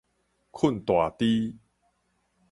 [0.51, 1.57] 睏大豬